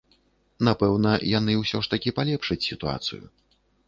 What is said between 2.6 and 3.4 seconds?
сітуацыю.